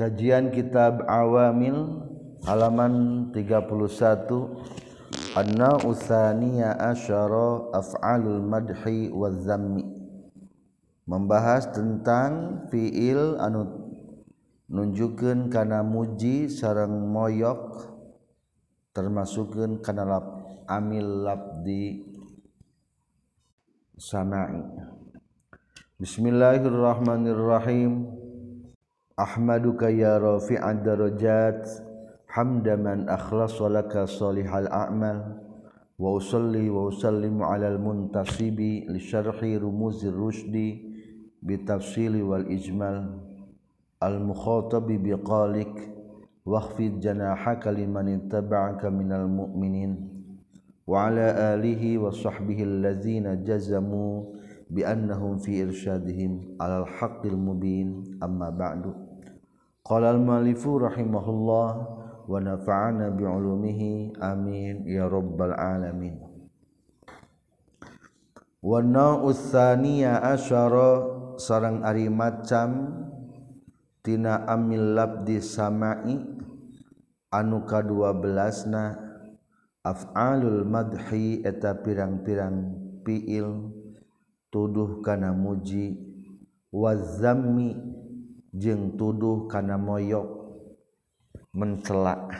Kajian 0.00 0.48
Kitab 0.48 1.04
Awamil 1.04 2.00
halaman 2.48 3.28
31 3.36 5.36
Anna 5.36 5.76
usaniya 5.84 6.72
asyara 6.72 7.68
af'alul 7.76 8.40
madhi 8.40 9.12
wa 9.12 9.28
zammi 9.28 9.84
Membahas 11.04 11.68
tentang 11.76 12.64
fiil 12.72 13.36
anu 13.44 13.92
nunjukkeun 14.72 15.52
kana 15.52 15.84
muji 15.84 16.48
sareng 16.48 17.12
moyok 17.12 17.92
termasukkeun 18.96 19.84
kana 19.84 20.08
lap 20.08 20.48
amil 20.64 21.28
labdi. 21.28 22.08
Sama'i. 24.00 24.64
Bismillahirrahmanirrahim 26.00 28.19
Ahmaduka 29.20 29.92
ya 29.92 30.16
rafi'ad 30.16 30.80
darajat 30.80 31.60
hamdaman 32.32 33.04
akhlas 33.04 33.52
walaka 33.60 34.08
salihal 34.08 34.64
a'mal 34.72 35.36
wa 36.00 36.16
usalli 36.16 36.72
wa 36.72 36.88
usallimu 36.88 37.44
ala 37.44 37.68
al-muntasibi 37.68 38.88
li 38.88 38.96
syarhi 38.96 39.60
rumuzir 39.60 40.16
rusdi 40.16 40.88
bi 41.36 41.60
tafsili 41.68 42.24
wal 42.24 42.48
ijmal 42.48 43.20
al-mukhatabi 44.00 44.96
bi 44.96 45.12
qalik 45.20 45.68
wakhfid 46.48 47.04
janahaka 47.04 47.76
liman 47.76 48.24
ittaba'aka 48.24 48.88
minal 48.88 49.28
mu'minin 49.28 50.00
wa 50.88 51.12
ala 51.12 51.52
alihi 51.60 52.00
wa 52.00 52.08
sahbihi 52.08 52.64
allazina 52.64 53.36
jazamu 53.36 54.32
bi 54.72 54.80
annahum 54.80 55.36
fi 55.36 55.60
irsyadihim 55.60 56.56
alal 56.56 56.88
haqqil 56.88 57.36
mubin 57.36 58.16
amma 58.24 58.48
ba'du 58.48 59.09
Qala 59.80 60.12
al-malifu 60.12 60.76
rahimahullah 60.76 61.68
wa 62.28 62.38
nafa'ana 62.38 63.10
bi'ulumihi 63.16 64.20
amin 64.20 64.84
ya 64.84 65.08
rabbal 65.08 65.56
alamin. 65.56 66.20
Wa 68.60 68.84
na'us 68.84 69.50
tsaniya 69.50 70.20
asyara 70.36 71.00
sareng 71.40 71.80
ari 71.80 72.12
macam 72.12 72.92
tina 74.04 74.44
amil 74.44 74.92
labdi 74.92 75.40
samai 75.40 76.20
anu 77.32 77.64
ka-12na 77.64 79.00
af'alul 79.80 80.68
madhi 80.68 81.40
eta 81.40 81.80
pirang-pirang 81.80 82.76
fiil 83.00 83.72
tuduh 84.52 85.00
kana 85.00 85.32
muji 85.32 85.96
wa 86.68 86.92
zammi 86.92 87.80
jeung 88.54 88.94
tuduh 88.98 89.50
kana 89.50 89.78
moyok 89.78 90.26
mencela 91.54 92.30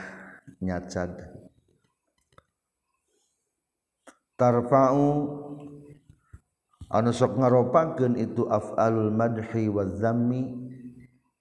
nyacad 0.62 1.14
tarfa'u 4.34 5.08
anu 6.90 7.10
sok 7.12 7.38
ngaropakeun 7.38 8.18
itu 8.18 8.48
af'alul 8.50 9.14
madhi 9.14 9.68
wa 9.70 9.84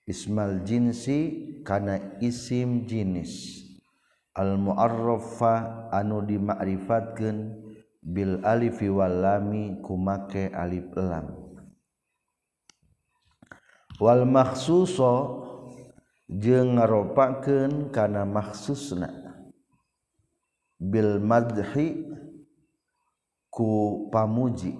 ismal 0.09 0.66
jinsi 0.66 1.17
kana 1.61 2.17
isim 2.17 2.89
jinis. 2.89 3.61
Al 4.33 4.58
mu'arrafa 4.58 5.89
anu 5.94 6.26
dimakrifatkeun 6.26 7.38
bil 8.02 8.42
alifi 8.42 8.89
wal 8.89 9.22
lami 9.22 9.78
kumake 9.86 10.50
alif 10.50 10.89
lam. 10.98 11.48
wal 14.00 14.23
maksuso 14.23 15.44
jeung 16.31 16.80
ngaropakeun 16.80 17.92
kana 17.92 18.23
maksusna. 18.23 19.11
Bil 20.80 21.20
madhi 21.20 22.08
ku 23.52 24.08
pamuji. 24.08 24.71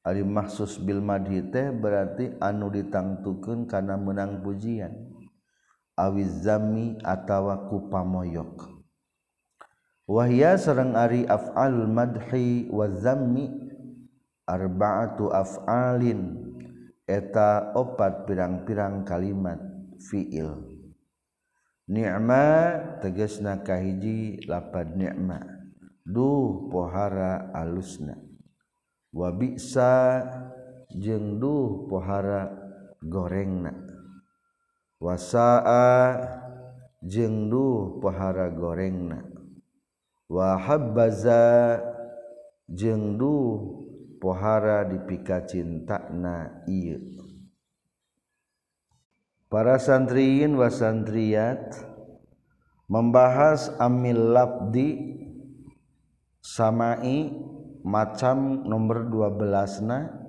Ari 0.00 0.24
maksus 0.24 0.80
bil 0.80 1.02
madhi 1.02 1.44
teh 1.50 1.74
berarti 1.74 2.38
anu 2.40 2.70
ditangtukeun 2.72 3.66
kana 3.66 3.98
menang 3.98 4.40
pujian. 4.40 4.94
Awiz 5.98 6.46
zami 6.46 6.96
atawa 7.04 7.68
ku 7.68 7.90
pamoyok. 7.90 8.80
Wahya 10.08 10.56
sareng 10.56 10.96
ari 10.96 11.26
af'alul 11.28 11.90
madhi 11.90 12.70
wa 12.70 12.86
zammi 12.88 13.50
arba'atu 14.48 15.28
af'alin. 15.34 16.49
eta 17.10 17.74
opat 17.74 18.30
pirang-pirang 18.30 19.02
kalimat 19.02 19.58
fiil. 19.98 20.62
Ni'ma 21.90 22.46
tegesna 23.02 23.58
kahiji 23.66 24.46
lapad 24.46 24.94
ni'ma. 24.94 25.42
Duh 26.06 26.70
pohara 26.70 27.50
alusna. 27.50 28.14
Wa 29.10 29.34
bi'sa 29.34 30.22
jeung 30.94 31.42
duh 31.42 31.90
pohara 31.90 32.46
gorengna. 33.02 33.74
Wasaa 35.02 36.14
jeung 37.02 37.50
duh 37.50 37.98
pohara 37.98 38.54
gorengna. 38.54 39.26
Wa 40.30 40.54
habbaza 40.62 41.74
jeung 42.70 43.18
duh 43.18 43.79
pohara 44.20 44.84
dipika 44.84 45.42
cintakna 45.48 46.62
iya 46.68 47.00
para 49.50 49.80
santriin 49.82 50.54
wasantriat 50.54 51.74
membahas 52.86 53.74
amil 53.82 54.36
labdi 54.36 55.18
samai 56.38 57.34
macam 57.82 58.62
nomor 58.68 59.08
12 59.08 59.88
na 59.88 60.20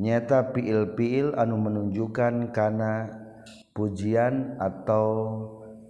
nyata 0.00 0.50
piil-piil 0.50 1.36
anu 1.36 1.60
menunjukkan 1.60 2.50
kana 2.56 3.20
pujian 3.76 4.56
atau 4.56 5.08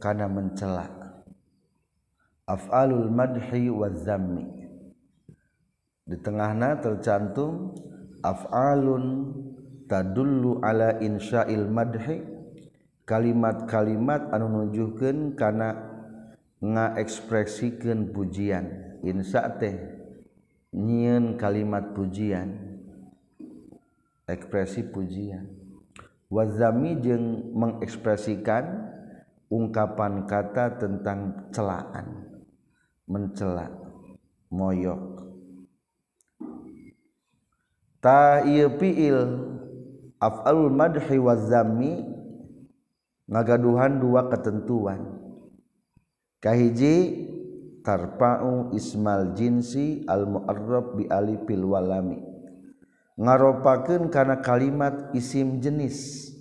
kana 0.03 0.27
mencela. 0.27 0.91
Af'alul 2.45 3.07
madhi 3.15 3.71
wa 3.71 3.87
zammi 3.95 4.60
di 6.11 6.19
tengahna 6.19 6.83
tercantum 6.83 7.71
af'alun 8.19 9.31
tadullu 9.87 10.59
ala 10.59 10.99
insya'il 10.99 11.71
madhi. 11.71 12.43
Kalimat-kalimat 13.07 14.31
anu 14.31 14.47
nunjukkeun 14.47 15.35
kana 15.35 15.75
ngaekspresikeun 16.63 18.15
pujian. 18.15 18.99
Insya 19.03 19.51
teh 19.59 19.75
nyieun 20.71 21.35
kalimat 21.35 21.91
pujian 21.91 22.79
ekspresi 24.31 24.87
pujian. 24.87 25.47
Wazami 26.31 27.03
jeung 27.03 27.51
mengekspresikan 27.51 28.95
ungkapan 29.51 30.31
kata 30.31 30.79
tentang 30.79 31.51
celaan 31.51 32.31
mencela 33.11 33.67
moyok 34.55 35.30
ta 38.01 38.41
fiil 38.81 39.21
af'alul 40.17 40.73
madhi 40.73 41.17
wa 41.21 41.37
zammi 41.37 42.05
ngagaduhan 43.31 44.01
dua 44.01 44.27
ketentuan. 44.33 45.21
Kahiji 46.41 46.97
tarpa'u 47.85 48.73
ismal 48.73 49.37
jinsi 49.37 50.05
al 50.09 50.25
mu'arrab 50.25 50.97
bi 50.97 51.05
alifil 51.07 51.69
walami. 51.69 52.21
Ngaropakeun 53.21 54.09
kana 54.09 54.41
kalimat 54.41 55.13
isim 55.13 55.61
jenis 55.61 56.33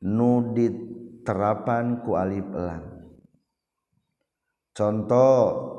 nu 0.00 0.56
diterapan 0.56 2.00
ku 2.00 2.16
alif 2.16 2.48
lam. 2.48 2.84
Contoh 4.72 5.77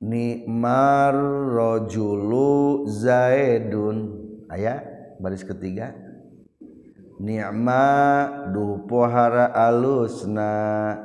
nikmarrojulu 0.00 2.88
zaidun. 2.88 4.24
Ayat 4.48 5.20
baris 5.20 5.44
ketiga. 5.44 5.92
Nikma 7.20 8.48
duh 8.52 8.84
pohara 8.84 9.52
alusna. 9.52 11.04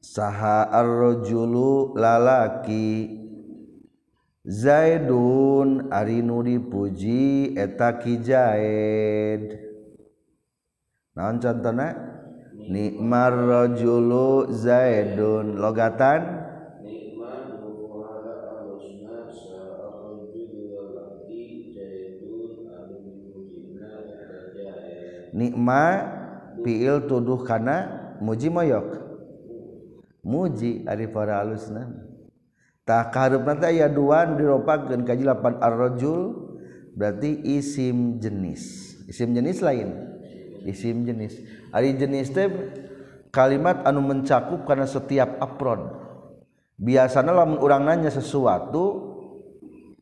Saha 0.00 0.68
arrojulu 0.68 1.96
lalaki. 1.96 3.24
Zaidun 4.44 5.88
ari 5.88 6.20
nu 6.20 6.44
dipuji 6.44 7.56
eta 7.56 7.96
ki 7.96 8.20
zaid. 8.20 9.56
Naon 11.16 11.40
nikmar 12.68 13.32
rajulu 13.32 14.52
zaidun. 14.52 15.56
Logatan 15.56 16.43
nikma 25.34 26.14
fiil 26.62 27.10
tuduh 27.10 27.42
kana 27.42 27.90
muji 28.22 28.48
moyok. 28.48 29.02
Muji 30.24 30.86
ari 30.86 31.10
para 31.10 31.42
alusna. 31.42 31.90
Tak 32.86 33.12
kaharep 33.12 33.42
nanti 33.44 33.76
ayat 33.76 33.92
duaan 33.92 34.38
diropakan 34.38 35.02
kaji 35.04 35.24
lapan 35.26 35.58
arrojul 35.60 36.54
berarti 36.94 37.44
isim 37.44 38.22
jenis. 38.22 38.94
Isim 39.10 39.34
jenis 39.36 39.60
lain. 39.60 39.92
Isim 40.64 41.04
jenis. 41.04 41.44
Ari 41.74 41.98
jenis 41.98 42.32
teh 42.32 42.48
kalimat 43.28 43.84
anu 43.84 44.00
mencakup 44.00 44.64
karena 44.64 44.88
setiap 44.88 45.36
apron. 45.42 45.92
Biasanya 46.80 47.36
lamun 47.36 47.60
orang 47.60 47.84
nanya 47.84 48.10
sesuatu 48.12 49.12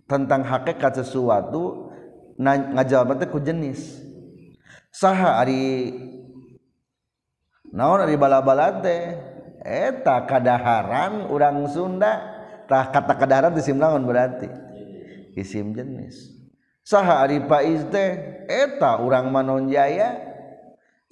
tentang 0.06 0.46
hakikat 0.46 1.02
sesuatu 1.02 1.90
ngajawab 2.38 3.18
teh 3.18 3.26
ku 3.30 3.42
jenis. 3.42 4.11
saha 4.92 5.40
ari 5.40 5.90
naon 7.72 8.04
ari 8.04 8.20
bala-bala 8.20 8.84
teh? 8.84 9.16
Eta 9.64 10.28
kadaharan 10.28 11.32
urang 11.32 11.64
Sunda. 11.66 12.38
Tah 12.68 12.92
kata 12.92 13.16
kadaharan 13.16 13.56
isim 13.56 13.80
naon 13.80 14.04
berarti? 14.04 14.46
Isim 15.34 15.72
jenis. 15.72 16.30
Saha 16.84 17.24
ari 17.24 17.40
paiz 17.48 17.82
teh? 17.88 18.44
Eta 18.46 19.00
urang 19.00 19.32
manonjaya. 19.32 20.32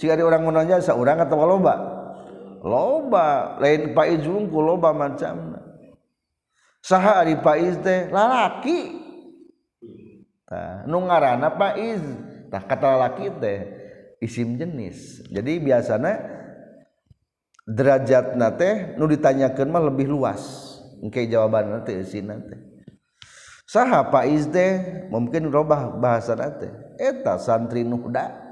Jika 0.00 0.17
ada 0.17 0.25
orang 0.25 0.49
Manon 0.49 0.81
saurang 0.81 1.21
atau 1.21 1.44
loba? 1.44 1.77
Loba. 2.65 3.61
Lain 3.61 3.93
paiz 3.93 4.25
unggul 4.25 4.65
loba 4.73 4.97
macamna. 4.97 5.61
Saha 6.81 7.21
ari 7.21 7.37
paiz 7.37 7.77
teh? 7.85 8.09
Lalaki. 8.09 8.97
Tah 10.49 10.88
nu 10.88 11.05
ngaranna 11.05 11.53
paiz 11.53 12.00
tah 12.50 12.62
kata 12.67 12.99
laki 12.99 13.31
teh 13.38 13.58
isim 14.20 14.58
jenis. 14.58 15.25
Jadi 15.31 15.52
biasanya 15.62 16.14
derajat 17.64 18.35
nate 18.35 18.99
nu 18.99 19.06
ditanyakan 19.06 19.69
mah 19.70 19.82
lebih 19.88 20.11
luas. 20.11 20.69
Engke 21.00 21.25
jawaban 21.31 21.81
nate 21.81 22.02
isim 22.02 22.29
nate 22.29 22.70
saha 23.70 24.11
paiz 24.11 24.50
teh 24.50 25.06
mungkin 25.14 25.47
robah 25.47 25.94
bahasa 25.94 26.35
nate 26.35 26.69
eta 26.99 27.38
santri 27.38 27.87
nuhda. 27.87 28.50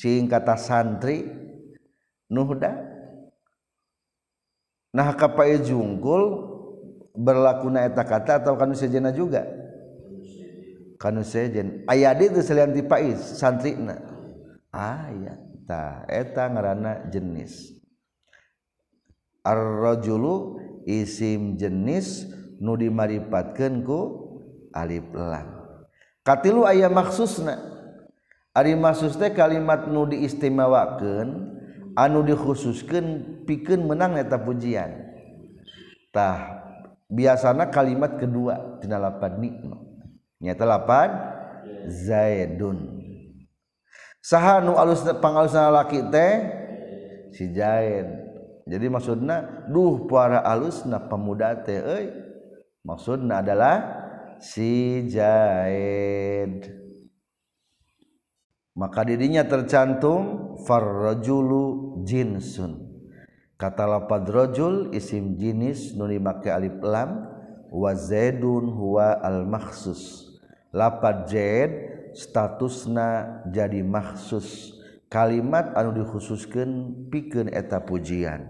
Cing 0.00 0.24
kata 0.24 0.56
santri 0.56 1.28
nuhda. 2.32 2.72
Nah 4.92 5.12
kapaiz 5.16 5.68
jungkul 5.68 6.52
berlaku 7.12 7.68
na 7.68 7.84
eta 7.84 8.04
kata 8.04 8.40
atau 8.40 8.56
kan 8.56 8.72
sejena 8.72 9.12
juga? 9.12 9.44
kan 11.02 11.18
sejen. 11.26 11.82
Aya 11.90 12.14
selain 12.38 12.70
di 12.70 12.86
Pais 12.86 13.18
santri 13.18 13.74
ayatah 14.70 16.06
eta 16.06 16.46
ngaranana 16.46 17.10
jenis. 17.10 17.74
Ar-rajulu 19.42 20.62
isim 20.86 21.58
jenis 21.58 22.30
nu 22.62 22.78
dimaripatkan 22.78 23.82
ku 23.82 24.30
alif 24.70 25.10
lam. 25.10 25.66
Katilu 26.22 26.62
aya 26.62 26.86
maksusna. 26.86 27.58
Ari 28.54 28.78
maksus 28.78 29.18
teh 29.18 29.34
kalimat 29.34 29.90
nu 29.90 30.06
diistimewakeun 30.06 31.28
anu 31.98 32.22
dikhususkeun 32.22 33.42
pikeun 33.42 33.90
menang 33.90 34.14
eta 34.14 34.38
pujian. 34.38 35.10
Tah 36.14 36.62
biasana 37.10 37.72
kalimat 37.72 38.20
kedua 38.20 38.78
tina 38.78 39.00
lapan 39.02 39.40
nikmat 39.40 39.91
nyata 40.42 40.66
lapan? 40.66 41.08
Zaidun. 41.86 43.00
Saha 44.18 44.58
nu 44.62 44.74
alus 44.74 45.06
pangalusna 45.22 45.70
laki 45.70 46.02
teh? 46.10 46.34
Si 47.32 47.48
zaid. 47.54 48.06
Jadi 48.66 48.86
maksudnya 48.86 49.66
duh 49.70 50.06
para 50.06 50.42
alusna 50.42 50.98
pemuda 50.98 51.62
teh 51.62 51.78
euy. 51.78 52.06
Maksudna 52.82 53.42
adalah 53.42 54.02
si 54.42 55.06
Jaid 55.06 56.82
maka 58.72 59.04
dirinya 59.04 59.44
tercantum 59.44 60.56
farrajulu 60.64 62.00
jinsun. 62.08 62.88
Kata 63.60 63.86
lapad 63.86 64.26
rajul 64.26 64.90
isim 64.90 65.38
jinis 65.38 65.94
nu 65.94 66.10
dimake 66.10 66.50
alif 66.50 66.82
lam 66.82 67.30
wa 67.70 67.94
zaidun 67.94 68.66
huwa 68.74 69.22
al 69.22 69.46
makhsus 69.46 70.31
lapad 70.72 71.28
Z 71.28 71.36
statusna 72.16 73.40
jadi 73.52 73.84
maksus. 73.84 74.80
Kalimat 75.12 75.76
anu 75.76 75.92
dikhususkan 75.92 77.04
pikeun 77.12 77.52
eta 77.52 77.84
pujian. 77.84 78.48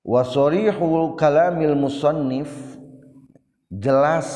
Wasorihul 0.00 1.20
kalamil 1.20 1.76
musannif 1.76 2.48
jelas 3.68 4.26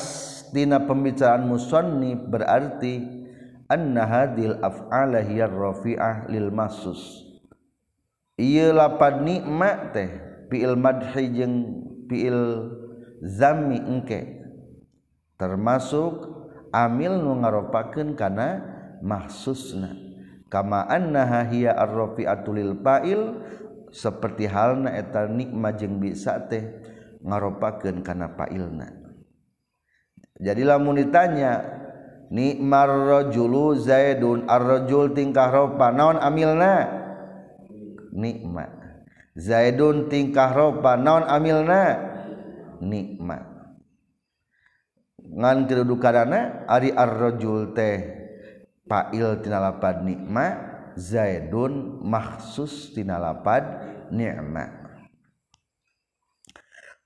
tina 0.53 0.85
pembicaraan 0.85 1.49
musannif 1.49 2.21
berarti 2.29 3.01
anna 3.65 4.05
hadil 4.05 4.61
af'ala 4.61 5.25
hiya 5.25 5.49
rafi'ah 5.49 6.29
lil 6.29 6.53
mahsus 6.53 7.25
ieu 8.37 8.77
lapad 8.77 9.25
nikmat 9.25 9.97
teh 9.97 10.11
fi'il 10.53 10.77
madhi 10.77 11.33
jeung 11.33 11.57
fi'il 12.13 12.71
zammi 13.25 13.81
engke. 13.81 14.44
termasuk 15.45 16.33
amil 16.73 17.21
nu 17.21 17.45
ngaropakeun 17.45 18.17
kana 18.17 18.65
mahsusna. 19.05 19.93
Kama 20.49 20.89
annaha 20.89 21.45
hiya 21.45 21.77
arrafi'atul 21.77 22.57
lil 22.57 22.73
fa'il 22.81 23.45
seperti 23.93 24.49
halna 24.49 24.97
eta 24.97 25.29
nikma 25.29 25.77
jeung 25.77 26.01
bisa 26.01 26.41
teh 26.49 26.65
ngaropakeun 27.21 28.01
kana 28.01 28.33
fa'ilna. 28.33 28.89
Jadi 30.41 30.63
lamun 30.65 30.99
ditanya 30.99 31.63
nikmar 32.33 32.91
rajulu 32.91 33.79
zaidun 33.79 34.49
ar-rajul 34.51 35.13
tingkah 35.13 35.53
ropa 35.53 35.93
naon 35.93 36.19
amilna? 36.19 36.91
Nikma. 38.11 38.67
Zaidun 39.37 40.11
tingkah 40.11 40.51
ropa 40.55 40.99
naon 40.99 41.23
amilna? 41.29 41.99
Nikma. 42.83 43.54
ngan 45.35 45.67
kedu 45.67 45.99
karena 45.99 46.63
ari 46.71 46.95
arrojul 46.95 47.75
teh 47.75 48.07
pail 48.87 49.43
tinalapad 49.43 50.07
nikma 50.07 50.47
zaidun 50.95 51.99
mahsus 52.07 52.95
tinalapad 52.95 53.67
nikma 54.15 54.71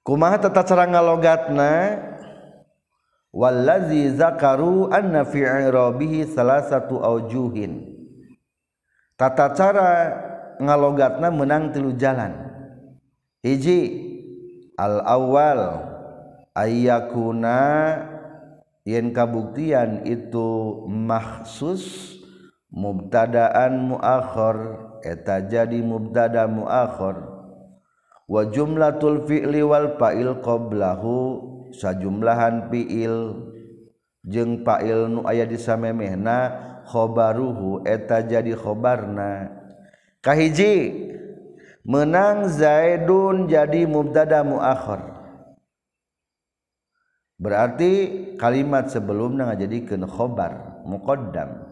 kumaha 0.04 0.40
tata 0.40 0.64
cara 0.64 0.88
ngalogatna? 0.88 1.72
Wallazi 3.28 4.16
zakaru 4.16 4.88
anna 4.88 5.20
fi 5.28 5.44
i'rabihi 5.44 6.32
salasatu 6.32 6.96
aujuhin 6.96 7.92
tata 9.20 9.52
cara 9.52 9.90
ngalogatna 10.56 11.28
menang 11.28 11.68
tilu 11.76 11.92
jalan. 11.92 12.48
Hiji 13.44 13.80
al 14.80 15.04
awal 15.04 15.60
ayyakuna 16.56 17.60
yen 18.88 19.12
kabuktian 19.12 20.08
itu 20.08 20.80
maksus 20.88 22.16
mubtadaan 22.72 23.92
muakhor 23.92 24.88
eta 25.04 25.44
jadi 25.44 25.84
mubtada 25.84 26.48
muakhor 26.48 27.20
wa 28.24 28.48
jumlatul 28.48 29.28
fi'li 29.28 29.60
wal 29.60 30.00
fa'il 30.00 30.40
qablahu 30.40 31.44
sajumlahan 31.76 32.72
fi'il. 32.72 33.44
Jeung 34.28 34.60
fa'il 34.60 35.08
nu 35.08 35.24
aya 35.24 35.48
di 35.48 35.56
samemehna 35.56 36.52
khabaruhu 36.84 37.84
eta 37.88 38.20
jadi 38.20 38.52
khobarna. 38.52 39.48
Kahiji 40.20 41.08
menang 41.86 42.50
zaidun 42.52 43.48
jadi 43.48 43.88
mubtada 43.88 44.44
muakhir. 44.44 45.17
berarti 47.38 47.90
kalimat 48.36 48.90
sebelumnya 48.90 49.48
ngajadikeun 49.54 50.04
khobar 50.10 50.82
muqaddam. 50.84 51.64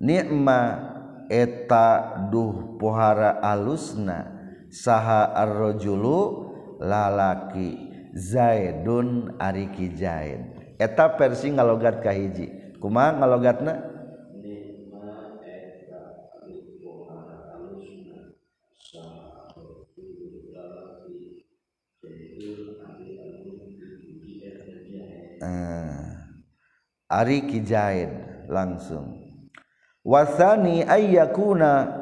Nikma 0.00 0.60
eta 1.28 2.16
duh 2.32 2.78
pohara 2.80 3.42
alusna 3.44 4.30
saha 4.72 5.34
ar-rajulu 5.36 6.48
lalaki 6.80 7.90
zaidun 8.16 9.36
ariki 9.36 9.92
zaid. 9.92 10.40
Eta 10.80 11.12
versi 11.20 11.52
ngalogat 11.52 12.00
ka 12.00 12.14
hiji. 12.14 12.78
Kumaha 12.80 13.20
ngalogatna? 13.20 13.89
Ari 27.10 27.38
Kijaid 27.48 28.46
langsung. 28.46 29.18
Wasani 30.00 30.84
ayakuna 30.84 31.92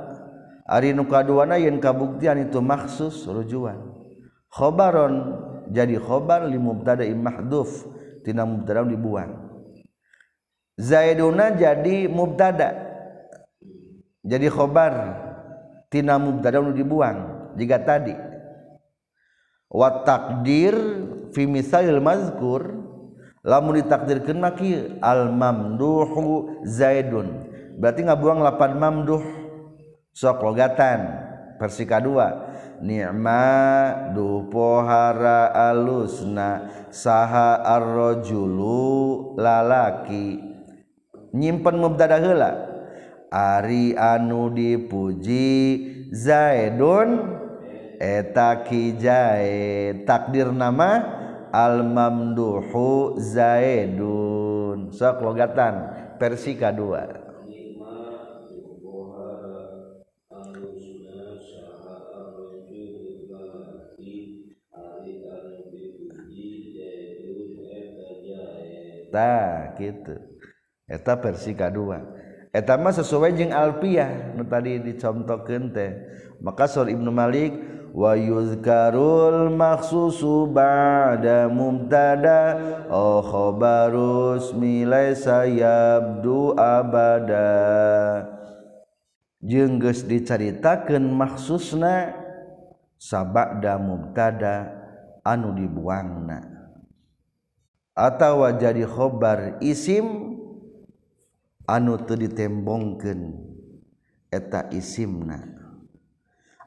ari 0.69 0.95
nu 0.95 1.09
kaduana 1.09 1.59
yen 1.59 1.83
kabuktian 1.83 2.47
itu 2.47 2.63
maksus 2.63 3.27
rujuan. 3.27 3.79
Khobaron 4.49 5.35
jadi 5.69 6.01
khobar 6.01 6.49
li 6.49 6.57
mubtada 6.57 7.05
mahdhuf 7.05 7.85
tina 8.25 8.47
mubtada 8.49 8.87
dibuang. 8.87 9.49
Zaiduna 10.79 11.53
jadi 11.59 12.07
mubtada. 12.07 12.87
Jadi 14.23 14.47
khobar 14.47 14.95
tina 15.91 16.17
mubtada 16.23 16.63
dibuang 16.71 17.51
jika 17.59 17.83
tadi. 17.83 18.15
Wa 19.69 20.07
takdir 20.07 20.75
fi 21.35 21.45
misalil 21.45 22.01
mazkur 22.01 22.88
lamun 23.47 23.79
ditakdirkan 23.83 24.39
maki 24.39 24.99
al 25.03 25.31
mamduhu 25.35 26.63
zaidun. 26.67 27.51
Berarti 27.79 28.03
ngabuang 28.07 28.43
lapan 28.43 28.75
mamduh. 28.79 29.23
Sok 30.19 30.43
logatan 30.43 31.15
persika 31.63 32.03
kedua 32.03 32.51
ni'ma 32.83 34.11
dupohara 34.19 35.55
alusna 35.71 36.67
saha 36.91 37.63
arrojulu 37.63 39.39
lalaki. 39.39 40.43
Nyimpen 41.31 41.79
mubtada 41.79 42.19
heula. 42.19 42.67
Ari 43.31 43.95
anu 43.95 44.51
dipuji 44.51 45.47
zaidun 46.11 47.39
eta 48.01 48.65
ki 48.67 48.97
takdir 50.03 50.49
nama 50.51 51.18
almamduhu 51.53 53.19
zaidun. 53.21 54.93
Sok 54.95 55.23
logatan 55.25 55.75
versi 56.17 56.57
kedua 56.57 57.29
Ta, 69.09 69.73
gitu. 69.81 70.15
Eta 70.85 71.17
versi 71.17 71.57
kadua. 71.57 72.01
Eta 72.53 72.81
mah 72.81 72.93
sesuai 72.93 73.37
jeung 73.37 73.53
Alpiah 73.53 74.33
nu 74.37 74.45
tadi 74.45 74.81
dicontohkan 74.81 75.73
teh. 75.73 75.93
Maka 76.41 76.69
Sur 76.69 76.89
Ibnu 76.89 77.13
Malik 77.13 77.53
wayuzkarul 77.93 79.53
maksusu 79.53 80.49
ba'da 80.49 81.49
mubtada 81.51 82.57
oh 82.89 83.21
khabarus 83.25 84.53
milai 84.55 85.17
sayabdu 85.17 86.55
abada. 86.55 87.51
Jengges 89.39 90.03
diceritakan 90.03 91.15
maksusna 91.15 92.11
sabakda 92.99 93.79
mubtada 93.79 94.75
anu 95.23 95.55
dibuangna. 95.55 96.43
Atau 97.95 98.47
jadi 98.59 98.87
khobar 98.87 99.59
isim 99.63 100.39
anu 101.67 101.99
teu 102.03 102.15
ditembongkeun 102.15 103.35
eta 104.31 104.71
isimna. 104.71 105.58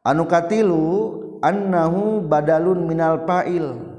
anu 0.01 0.25
katilu 0.25 0.85
annahu 1.41 2.25
badalun 2.25 2.85
minal 2.85 3.25
fa'il. 3.25 3.89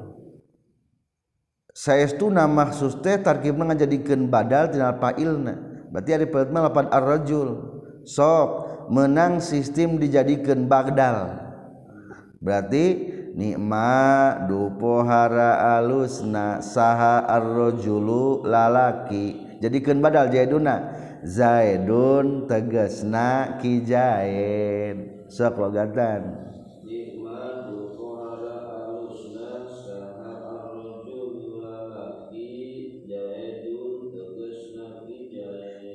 Saestuna 1.73 2.45
mahsus 2.45 3.01
teh 3.01 3.17
tarkibna 3.17 3.73
ngajadikeun 3.73 4.29
badal 4.29 4.69
tina 4.71 4.93
fa'ilna. 4.97 5.55
Berarti 5.93 6.11
ari 6.13 6.27
peutna 6.29 6.69
lapan 6.69 6.89
ar-rajul. 6.93 7.81
Sok 8.05 8.49
menang 8.93 9.41
sistem 9.41 9.97
dijadikeun 9.97 10.69
bagdal. 10.69 11.39
Berarti 12.43 12.85
nikma 13.33 14.37
dupohara 14.45 15.81
alusna 15.81 16.61
saha 16.61 17.25
ar-rajulu 17.25 18.45
lalaki. 18.45 19.57
Jadikeun 19.65 20.05
badal 20.05 20.29
jaiduna. 20.29 21.01
Zaidun 21.23 22.51
tegasna 22.51 23.63
kijaid 23.63 25.22
sok 25.33 25.57
logatan 25.65 26.53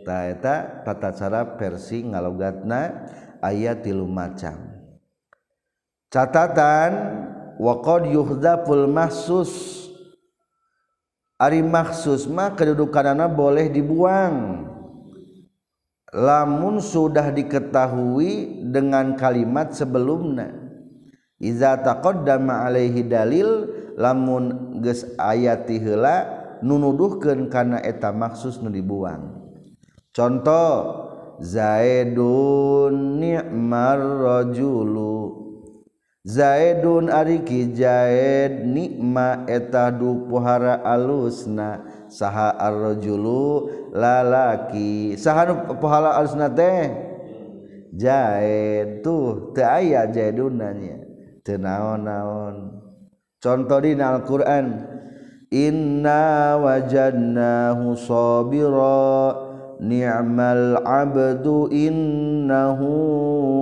eta 0.08 0.84
tata 0.84 1.10
cara 1.16 1.42
versi 1.58 2.04
ngalogatna 2.04 3.10
ayat 3.44 3.84
tilu 3.84 4.08
macam. 4.08 4.56
Catatan 6.08 6.92
waqad 7.60 8.08
yuhdaful 8.12 8.88
mahsus. 8.88 9.84
Ari 11.38 11.62
mahsus 11.62 12.26
mah 12.26 12.58
kedudukanana 12.58 13.30
boleh 13.30 13.70
dibuang. 13.70 14.67
lamun 16.14 16.80
sudah 16.80 17.32
diketahui 17.32 18.64
dengan 18.68 19.16
kalimat 19.20 19.76
sebelumnya. 19.76 20.54
Iza 21.38 21.78
taqaddama 21.84 22.66
alaihi 22.66 23.06
dalil 23.06 23.70
lamun 24.00 24.78
geus 24.82 25.06
ayati 25.22 25.78
heula 25.78 26.26
nunuduhkeun 26.66 27.52
kana 27.54 27.78
eta 27.84 28.10
maksus 28.10 28.58
nu 28.64 28.74
dibuang. 28.74 29.38
Contoh 30.10 31.06
zaidun 31.38 33.22
ni'mar 33.22 34.02
rajulu. 34.02 35.46
Zaidun 36.28 37.08
ari 37.14 37.46
ki 37.46 37.72
zaid 37.78 38.66
nikma 38.66 39.46
eta 39.46 39.94
du 39.94 40.26
pohara 40.26 40.82
alusna. 40.82 41.86
Saha 42.18 42.58
arrajulu 42.58 43.70
lalaki. 43.94 45.14
Saha 45.14 45.54
nu 45.54 45.78
pohara 45.78 46.18
alusna 46.18 46.50
teh? 46.50 46.90
Jaid 47.94 49.06
tuh 49.06 49.54
teu 49.54 49.62
aya 49.62 50.10
jaidunna 50.10 50.74
nya. 50.74 50.98
Teu 51.46 51.62
naon-naon. 51.62 52.82
Contoh 53.38 53.78
dina 53.78 54.18
Al-Qur'an 54.18 54.82
inna 55.54 56.58
wajadnahu 56.58 57.94
sabira 57.94 59.38
ni'mal 59.78 60.82
abdu 60.82 61.70
innahu 61.70 62.90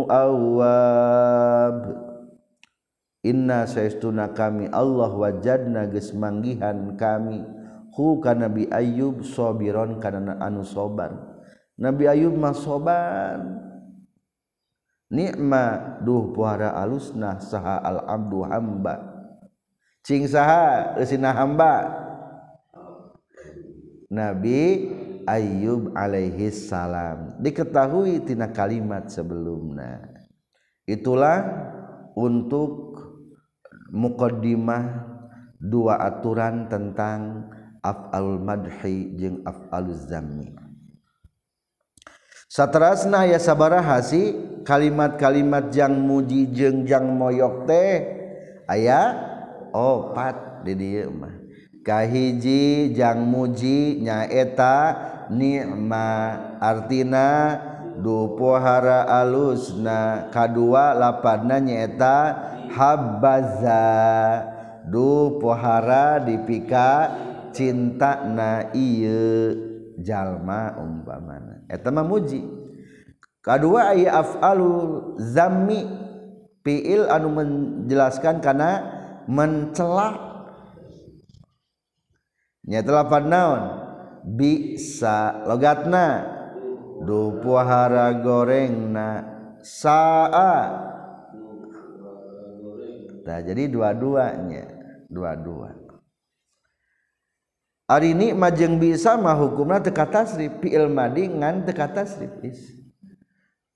awwab. 0.08 2.08
Sayauna 3.26 4.38
kami 4.38 4.70
Allah 4.70 5.10
wajadna 5.10 5.90
gesmanggihan 5.90 6.94
kami 6.94 7.42
hu 7.96 8.20
kana 8.20 8.52
Nabi 8.52 8.68
Ayub 8.68 9.24
sabiron 9.24 10.04
kana 10.04 10.36
anu 10.44 10.68
soban. 10.68 11.16
Nabi 11.80 12.12
Ayub 12.12 12.36
mah 12.36 12.52
soban. 12.52 13.64
Nikma 15.10 15.98
duh 16.04 16.36
puara 16.36 16.76
alusna 16.76 17.40
saha 17.40 17.80
al 17.80 18.04
abdu 18.04 18.44
hamba. 18.44 19.00
Cing 20.04 20.28
saha 20.28 21.00
eusina 21.00 21.32
hamba. 21.32 22.04
Nabi 24.12 24.92
Ayub 25.26 25.96
alaihi 25.96 26.52
salam. 26.52 27.40
Diketahui 27.40 28.22
tina 28.28 28.52
kalimat 28.52 29.10
sebelumnya 29.10 30.16
itulah 30.86 31.42
untuk 32.14 33.02
mukaddimah 33.90 35.10
dua 35.58 35.98
aturan 35.98 36.70
tentang 36.70 37.50
afalul 37.86 38.42
madhi 38.42 39.14
jeung 39.14 39.46
afaluz 39.46 40.10
zammi 40.10 40.58
satrasna 42.50 43.30
ya 43.30 43.38
sabaraha 43.38 44.02
si? 44.02 44.34
Kalimat-kalimat 44.66 45.70
jang 45.70 45.94
muji 45.94 46.50
jeung 46.50 46.90
jang 46.90 47.06
moyok 47.14 47.70
teh 47.70 48.02
aya 48.66 49.14
opat 49.70 50.66
di 50.66 50.74
dieu 50.74 51.14
mah. 51.14 51.38
Kahiji 51.86 52.90
jang 52.98 53.30
muji 53.30 54.02
nyaeta 54.02 54.98
nikma 55.30 56.34
artina 56.58 57.62
dupohara 58.02 59.06
alusna 59.06 60.34
kadua 60.34 60.98
lapadna 60.98 61.62
nyaeta 61.62 62.18
habbaza. 62.74 63.86
Dupohara 64.90 66.26
dipika 66.26 67.14
cinta 67.56 68.28
na 68.28 68.68
jalma 70.04 70.76
umpamana. 70.76 71.64
Eta 71.72 71.88
mah 71.90 72.04
muji. 72.04 72.44
Kedua 73.40 73.96
aya 73.96 74.20
af'alul 74.20 75.16
zammi 75.22 75.86
fiil 76.66 77.08
anu 77.08 77.32
menjelaskan 77.32 78.44
karena 78.44 78.72
mencela. 79.30 80.18
Nya 82.66 82.82
telapan 82.82 83.26
naon? 83.30 83.64
Bisa 84.26 85.46
logatna. 85.46 86.34
Dupuhara 87.06 88.18
gorengna. 88.26 89.10
Saa. 89.62 90.58
Nah, 93.26 93.40
jadi 93.42 93.70
dua-duanya. 93.70 94.66
Dua-dua. 95.06 95.85
Ari 97.86 98.18
ini 98.18 98.34
majeng 98.34 98.82
bisa 98.82 99.14
mah 99.14 99.38
hukumna 99.38 99.78
teu 99.78 99.94
katasrif 99.94 100.58
fi'il 100.58 100.90
madi 100.90 101.30
ngan 101.30 101.70
teu 101.70 101.78
katasrif 101.78 102.34
is. 102.42 102.74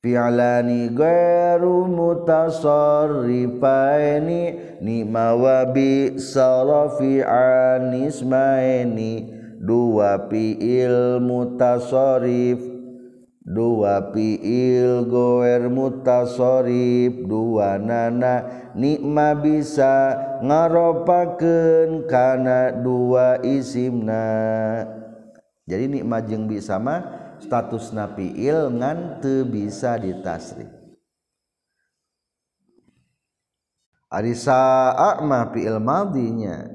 Fi'alani 0.02 0.90
ghairu 0.90 1.86
mutasarrifaini 1.86 4.42
ni 4.82 5.06
mawabi 5.06 6.18
sarafi'an 6.18 7.94
ismaini 7.94 9.30
dua 9.62 10.26
fi'il 10.26 11.22
mutasarrif 11.22 12.69
dua 13.50 14.14
piil 14.14 15.10
goer 15.10 15.66
mutassorib 15.74 17.26
dua 17.26 17.82
nana 17.82 18.70
nikma 18.78 19.34
bisa 19.34 20.14
ngaropaken 20.46 22.06
karena 22.06 22.70
dua 22.78 23.42
isimna. 23.42 24.30
Jadi 25.66 25.86
nikmat 26.00 26.30
jeng 26.30 26.46
bisa 26.46 26.78
mah 26.78 27.34
status 27.42 27.94
napiil 27.94 28.74
ngante 28.74 29.46
bisa 29.46 29.98
ditasri 30.02 30.80
Arisa 34.10 34.90
akmah 34.98 35.54
piil 35.54 35.78
madinya. 35.78 36.66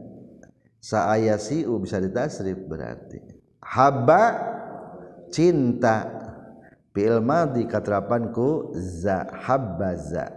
Saya 0.79 1.35
siu 1.35 1.83
bisa 1.83 1.99
ditasrif 1.99 2.55
berarti. 2.71 3.19
Haba 3.59 4.39
cinta 5.35 6.14
fi'il 6.95 7.19
madhi 7.19 7.67
katerapanku 7.67 8.73
za 8.79 9.27
habbaza 9.35 10.31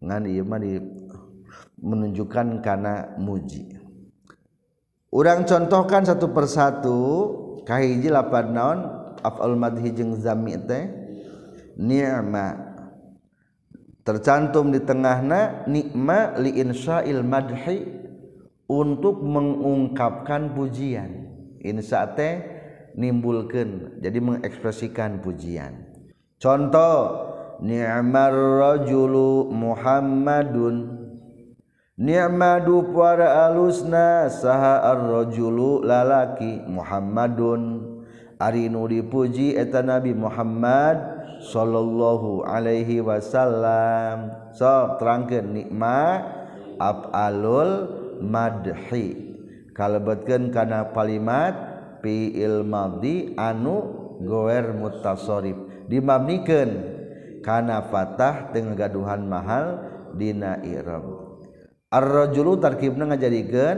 ngan 0.00 0.24
ieu 0.24 0.42
mah 0.42 0.58
menunjukkan 1.78 2.58
karena 2.64 3.14
muji. 3.20 3.78
Urang 5.14 5.46
contohkan 5.46 6.02
satu 6.04 6.32
persatu 6.34 6.98
kahiji 7.64 8.10
lapan 8.10 8.46
naon 8.50 8.78
af'al 9.22 9.54
madhi 9.54 9.94
jeung 9.94 10.18
zami 10.18 10.58
teh 10.58 10.90
ni'ma. 11.78 12.66
Tercantum 14.02 14.72
di 14.72 14.80
tengahna 14.80 15.68
nikma 15.68 16.40
li 16.40 16.56
insya'il 16.56 17.20
madhi 17.20 17.84
untuk 18.68 19.20
mengungkapkan 19.20 20.56
pujian. 20.56 21.28
Insya 21.60 22.08
teh 22.16 22.57
nimbulkan 22.98 24.02
jadi 24.02 24.18
mengekspresikan 24.18 25.22
pujian. 25.22 25.86
Contoh 26.42 27.30
ni'mar 27.62 28.34
rajulu 28.34 29.46
muhammadun. 29.54 30.98
Ni'madu 31.98 32.94
para 32.94 33.50
alusna 33.50 34.30
saha 34.30 34.86
ar-rajulu 34.86 35.82
lalaki 35.82 36.62
muhammadun. 36.66 37.94
Ari 38.38 38.70
nu 38.70 38.86
dipuji 38.86 39.58
eta 39.58 39.82
nabi 39.82 40.14
muhammad 40.14 41.18
sallallahu 41.42 42.46
Alaihi 42.46 43.02
Wasallam. 43.02 44.30
So 44.54 44.94
terangkan 45.02 45.50
nikma 45.50 46.22
afalul 46.78 47.90
madhi. 48.22 49.26
Kalebetkeun 49.74 50.54
kana 50.54 50.94
kalimat 50.94 51.67
fiil 52.00 52.62
madhi 52.66 53.34
anu 53.38 53.76
goer 54.22 54.74
mutasorif 54.74 55.56
dimabnikeun 55.86 56.70
karena 57.42 57.84
fatah 57.86 58.50
tengah 58.50 58.74
gaduhan 58.74 59.24
mahal 59.24 59.82
dina 60.18 60.58
iram 60.66 61.38
arrojulu 61.88 62.58
tarkibna 62.60 63.08
ngajadikan 63.14 63.76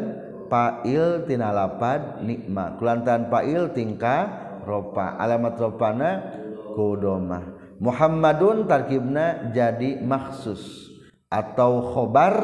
fa'il 0.50 1.28
tina 1.30 1.54
lapad 1.54 2.24
nikma 2.26 2.74
kulantan 2.80 3.30
fa'il 3.30 3.70
tingkah 3.70 4.50
ropa 4.64 5.16
alamat 5.16 5.54
ropana 5.56 6.10
kudomah. 6.74 7.58
Muhammadun 7.80 8.68
tarkibna 8.68 9.50
jadi 9.50 10.00
maksus. 10.04 10.88
Atau 11.30 11.94
khobar 11.94 12.34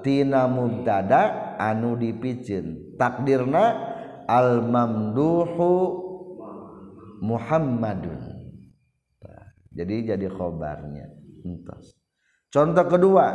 tina 0.00 0.46
mubtada 0.46 1.54
anu 1.58 1.98
dipicin. 1.98 2.96
Takdirna 2.96 3.95
al-mamduhu 4.26 5.70
Muhammadun. 7.22 8.36
Jadi 9.76 10.08
jadi 10.08 10.26
khobarnya. 10.32 11.12
Entos. 11.44 11.96
Contoh 12.48 12.86
kedua. 12.88 13.26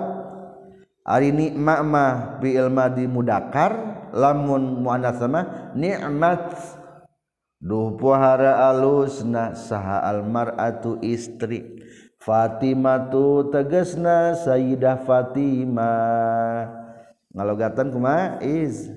Hari 1.02 1.34
nikmat 1.34 1.80
mah 1.82 2.14
fi'il 2.42 2.70
madi 2.70 3.10
mudakar 3.10 3.74
lamun 4.14 4.86
muannats 4.86 5.18
sama 5.18 5.74
nikmat. 5.74 6.54
Duh 7.62 7.94
puhara 7.98 8.70
alusna 8.70 9.54
saha 9.54 10.02
almar'atu 10.06 10.98
istri. 11.02 11.82
Fatimatu 12.22 13.50
tegesna 13.50 14.38
Sayyidah 14.38 15.06
Fatimah. 15.06 16.70
Ngalogatan 17.34 17.90
kumaha? 17.90 18.42
Iz 18.46 18.90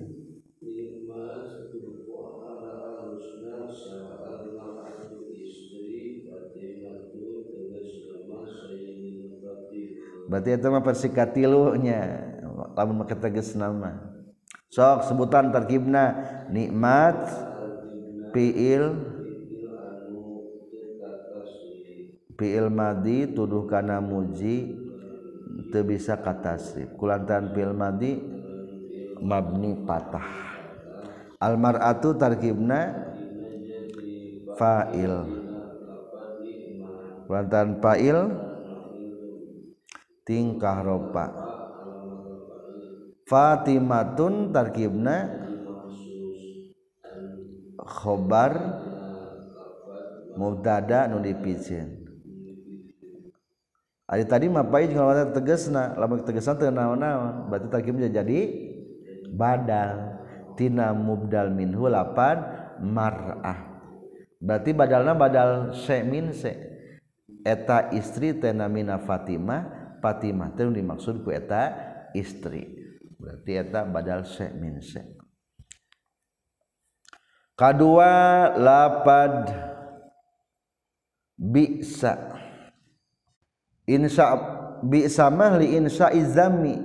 berarti 10.35 10.59
itu 10.59 10.67
mah 10.67 10.83
persikatilunya 10.83 12.01
lamun 12.75 13.07
make 13.07 13.15
tegas 13.15 13.55
nama. 13.55 14.03
Sok 14.67 15.07
sebutan 15.07 15.55
terkibna 15.55 16.19
nikmat 16.51 17.15
fiil 18.35 18.99
fiil 22.35 22.67
madi 22.67 23.31
tuduh 23.31 23.71
kana 23.71 24.03
muji 24.03 24.75
teu 25.71 25.87
bisa 25.87 26.19
katasrif 26.19 26.91
kulantaran 26.99 27.55
fiil 27.55 27.71
madi 27.71 28.19
mabni 29.23 29.87
patah. 29.87 30.27
Al 31.39 31.55
mar'atu 31.55 32.19
tarkibna 32.19 32.91
fa'il. 34.59 35.15
Kulantaran 37.31 37.79
fa'il 37.79 38.19
tingkah 40.25 40.81
ropa. 40.81 41.27
Fatimatun 43.25 44.53
tarkibna 44.53 45.33
khobar 47.81 48.53
mubtada 50.37 51.09
nu 51.09 51.25
dipicin. 51.25 52.05
Ari 54.05 54.29
tadi 54.29 54.53
mapai 54.53 54.93
jeung 54.93 55.01
lawan 55.01 55.33
tegasna, 55.33 55.97
lamun 55.97 56.21
tegesan 56.29 56.61
teu 56.61 56.69
naon-naon, 56.69 57.49
berarti 57.49 57.73
tarkibnya 57.73 58.13
jadi 58.13 58.53
badal. 59.33 60.21
Tina 60.55 60.95
mubdal 60.95 61.51
minhu 61.51 61.91
lapan 61.91 62.39
mar'ah. 62.79 63.75
Berarti 64.39 64.71
badalna 64.71 65.17
badal 65.17 65.75
se 65.75 65.99
min 66.07 66.31
se. 66.31 66.53
Eta 67.43 67.91
istri 67.91 68.39
tena 68.39 68.71
mina 68.71 69.03
Fatimah 69.03 69.74
Fatimah 70.05 70.53
itu 70.53 70.69
dimaksud 70.69 71.25
ku 71.25 71.33
eta 71.33 71.73
istri. 72.13 72.69
Berarti 73.17 73.57
eta 73.57 73.89
badal 73.89 74.29
se 74.29 74.53
min 74.53 74.85
se. 74.85 75.01
Kadua 77.57 78.53
lapad 78.53 79.49
bisa. 81.41 82.37
Insya 83.89 84.37
bisa 84.85 85.33
mah 85.33 85.57
li 85.57 85.73
insya 85.73 86.13
izami. 86.13 86.77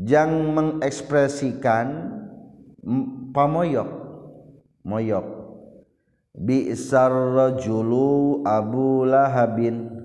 Jang 0.00 0.56
mengekspresikan 0.56 2.08
pamoyok. 3.36 3.90
Moyok. 4.80 5.26
Bi'sar 6.40 7.12
rajulu 7.12 8.40
abu 8.48 9.04
lahabin 9.04 9.99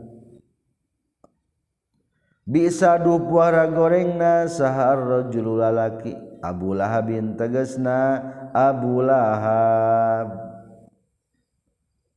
bisa 2.46 3.02
dupuara 3.02 3.66
goreng 3.66 4.22
na 4.22 4.46
saharjul 4.46 5.60
lalaki. 5.60 6.14
Ablah 6.46 7.02
bin 7.02 7.34
tegesna 7.34 8.22
Abulahab 8.54 10.30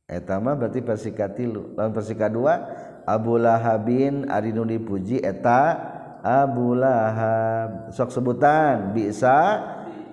etama 0.05 0.53
berarti 0.53 0.85
persika 0.85 1.25
tilu 1.33 1.73
lawan 1.73 1.93
persika 1.97 2.29
dua 2.29 2.61
ari 3.09 4.05
Arinu 4.29 4.69
dipuji 4.69 5.17
eta 5.17 5.81
Abulahab 6.21 7.89
sok 7.89 8.13
sebutan 8.13 8.93
bisa 8.93 9.65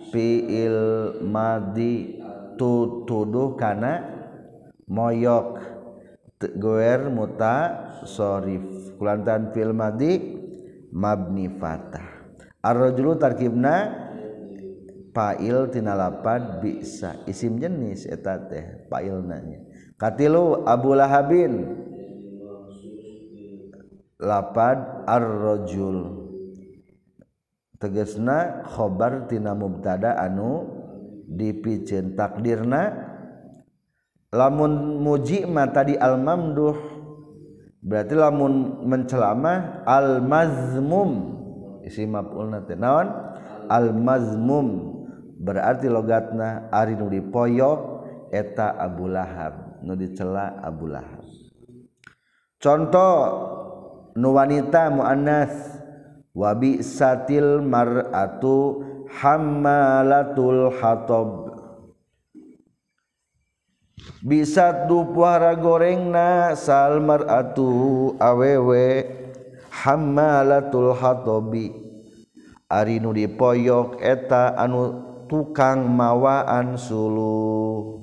fiil 0.08 1.20
madi 1.28 2.24
tutuduh 2.56 3.52
kana 3.60 4.00
moyok. 4.88 5.55
guer 6.54 7.10
muta 7.10 7.88
sorif 8.06 8.94
kulantan 8.94 9.50
fil 9.50 9.74
madi 9.74 10.38
mabni 10.94 11.50
fatah. 11.58 12.30
Arrojulu 12.62 13.18
tarkibna 13.18 13.90
pail 15.10 15.66
tinalapad 15.70 16.62
bisa. 16.62 17.18
Isim 17.26 17.58
jenis 17.58 18.06
eta 18.06 18.46
teh 18.46 18.86
fa'ilna 18.86 19.42
nanya 19.42 19.58
katilu 19.98 20.62
abu 20.68 20.94
lahabin. 20.94 21.84
Lapad 24.16 25.04
arrojul 25.04 26.24
tegesna 27.76 28.64
khobar 28.64 29.28
tina 29.28 29.52
mubtada 29.52 30.16
anu 30.16 30.64
dipijen 31.28 32.16
takdirna 32.16 33.05
lamun 34.36 35.00
mujima 35.00 35.72
tadi 35.72 35.96
al-mamduh 35.96 36.76
berarti 37.80 38.12
lamun 38.12 38.84
mencelama 38.84 39.82
al-mazmum. 39.88 41.10
Isi 41.86 42.04
maf'ulna 42.04 42.66
teh 42.68 42.76
naon? 42.76 43.08
Al-mazmum. 43.72 44.92
Berarti 45.36 45.86
logatna 45.86 46.68
ari 46.68 46.98
nu 46.98 47.06
dipoyok 47.08 47.78
eta 48.34 48.76
Abu 48.76 49.06
Lahab. 49.08 49.80
Nu 49.86 49.94
dicela 49.94 50.58
Abu 50.60 50.90
Lahab. 50.90 51.22
Contoh 52.58 53.16
nu 54.18 54.34
wanita 54.34 54.90
muannas. 54.90 55.78
Wabi 56.36 56.84
satil 56.84 57.64
mar'atu 57.64 58.84
hammalatul 59.08 60.68
hatab. 60.76 61.55
bisa 64.22 64.86
dupuara 64.86 65.54
goreng 65.54 66.10
na 66.10 66.54
Salmar 66.58 67.26
atuh 67.26 68.14
awewe 68.18 69.06
hamalatul 69.70 70.94
Hatobi. 70.94 71.72
Ari 72.66 72.98
nu 72.98 73.14
dipoyok 73.14 74.02
eta 74.02 74.58
anu 74.58 75.06
tukang 75.30 75.86
mawaan 75.86 76.74
Sulu. 76.74 78.02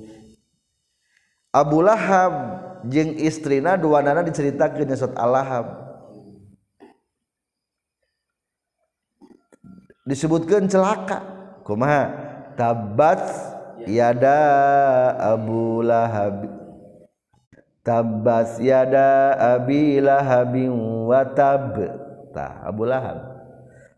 Abu 1.52 1.84
Lahab 1.84 2.32
jeung 2.88 3.16
istrina 3.20 3.76
dua 3.76 4.00
nana 4.00 4.24
diceritakeun 4.24 4.88
nyesot 4.88 5.12
Allahab 5.16 5.84
disebutkan 10.04 10.68
celaka 10.68 11.20
kumaha? 11.64 12.24
Tabat 12.54 13.18
yada 13.86 14.40
Abu 15.18 15.80
Lahab. 15.84 16.48
Tabas 17.84 18.56
yada 18.60 19.36
Abi 19.56 20.00
Lahabin 20.00 20.72
wa 21.04 21.20
tab. 21.24 21.76
Tah 22.32 22.64
Abu 22.64 22.88
Lahab. 22.88 23.20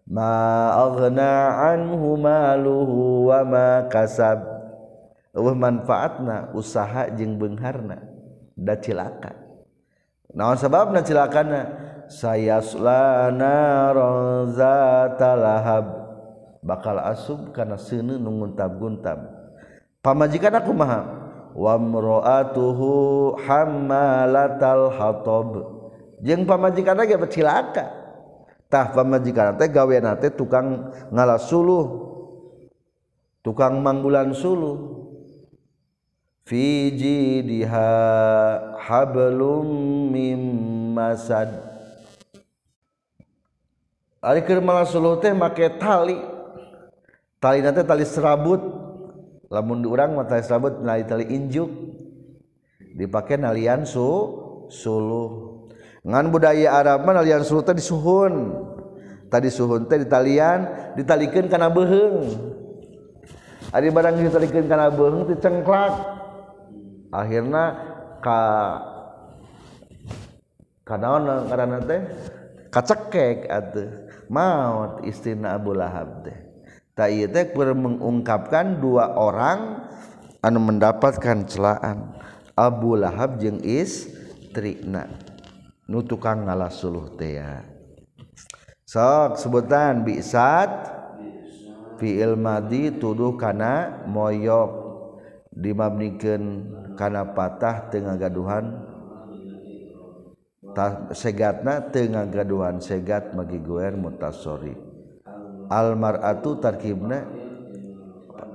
Ma 0.06 0.70
aghna 0.86 1.32
anhu 1.74 2.18
maluhu 2.18 3.30
wa 3.30 3.42
ma 3.46 3.68
kasab. 3.86 4.42
Wa 5.36 5.52
manfaatna 5.52 6.56
usaha 6.56 7.12
jeung 7.12 7.36
beungharna 7.36 8.02
da 8.56 8.74
cilaka. 8.78 9.36
Naon 10.34 10.56
sababna 10.56 11.04
cilakana? 11.04 11.60
Sayasla 12.06 13.34
naron 13.34 14.54
zatalahab 14.54 16.06
bakal 16.62 17.02
asub 17.02 17.50
kana 17.50 17.74
seuneu 17.74 18.14
nu 18.14 18.30
guntab-guntab 18.46 19.45
pamajikan 20.06 20.54
aku 20.54 20.70
maha 20.70 21.02
wamro'atuhu 21.58 23.34
hammalatal 23.42 24.94
hatab. 24.94 25.50
Jeung 26.22 26.46
pamajikan 26.46 27.02
ge 27.02 27.18
becilaka 27.18 27.90
tah 28.70 28.94
pamajikan 28.94 29.58
teh 29.58 29.66
gaweana 29.66 30.14
teh 30.14 30.30
tukang 30.30 30.94
ngalas 31.10 31.50
suluh. 31.50 32.06
Tukang 33.42 33.82
manggulan 33.82 34.30
suluh. 34.30 34.94
Fi 36.46 36.94
jidiha 36.94 37.90
hablum 38.78 39.66
mim 40.14 40.42
masad. 40.94 41.50
Teh 44.22 45.34
make 45.34 45.66
tali. 45.82 46.18
Tali 47.36 47.58
nanti 47.60 47.82
tali 47.86 48.06
serabut 48.06 48.75
lamun 49.52 49.82
urang 49.86 50.16
mata 50.16 50.38
serabut 50.42 50.82
nali 50.82 51.04
tali 51.06 51.26
injuk. 51.30 51.68
Dipakai 52.96 53.36
nalian 53.36 53.84
su 53.84 54.08
suluh. 54.72 55.62
Ngan 56.06 56.32
budaya 56.32 56.80
Arab 56.80 57.04
mah 57.04 57.20
nalian 57.20 57.44
suluh 57.44 57.60
teh 57.66 57.76
disuhun. 57.76 58.56
Tadi 59.26 59.50
suhun 59.50 59.90
teh 59.90 59.98
ditalian 60.06 60.94
ditalikeun 60.94 61.50
kana 61.50 61.66
beuheung 61.66 62.30
ari 63.74 63.90
barang 63.90 64.22
ditalikeun 64.22 64.70
kana 64.70 64.86
beuheung 64.94 65.26
teh 65.26 65.34
cengklak. 65.42 65.98
Akhirna 67.10 67.64
ka 68.22 68.40
kanaon 70.86 71.50
karena 71.50 71.78
teh? 71.82 72.00
Kacekek 72.70 73.50
atuh 73.50 73.90
maut 74.30 75.02
istina 75.02 75.58
Abu 75.58 75.74
Lahab 75.74 76.22
teh. 76.22 76.45
Teh 76.96 77.52
mengungkapkan 77.76 78.80
dua 78.80 79.12
orang 79.20 79.84
anu 80.40 80.58
mendapatkan 80.64 81.44
celaan. 81.44 82.16
Abu 82.56 82.96
Lahab 82.96 83.36
jeung 83.36 83.60
istrina. 83.60 85.04
Nu 85.84 86.00
tukang 86.00 86.48
ngalah 86.48 86.72
suluh 86.72 87.12
teh 87.20 87.36
ya. 87.36 87.60
Sok 88.88 89.36
sebutan 89.36 90.08
bi'sat. 90.08 90.96
Fi'il 92.00 92.32
madi 92.40 92.96
tuduh 92.96 93.36
kana 93.36 94.04
moyok. 94.08 94.88
Dimabnikeun 95.52 96.44
kana 96.96 97.32
patah 97.36 97.92
teu 97.92 98.04
ngagaduhan 98.04 98.76
segatna 101.12 101.92
tengah 101.92 102.24
gaduhan. 102.28 102.80
Segat 102.80 103.36
bagi 103.36 103.60
guer 103.60 103.96
mutasori 103.96 104.85
almaratu 105.68 106.58
tarkibna 106.58 107.26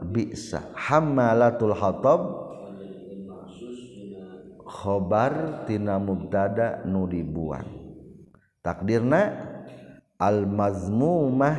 bisa. 0.08 0.71
Hamalatul 0.76 1.76
hatab 1.76 2.21
khobar 4.65 5.65
tina 5.67 6.00
mubtada 6.02 6.84
nu 6.88 7.06
dibuang. 7.06 7.67
Takdirna 8.62 9.21
al 10.21 10.45
mazmumah 10.45 11.58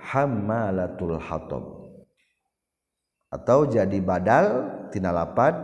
hamalatul 0.00 1.18
hatab. 1.18 1.64
Atau 3.32 3.64
jadi 3.64 3.96
badal 4.04 4.46
tina 4.92 5.08
lapad 5.08 5.56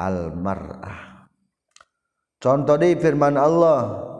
al 0.00 0.32
mar'ah 0.32 1.12
contoh 2.42 2.74
deh 2.74 2.98
firman 2.98 3.38
Allah. 3.38 4.10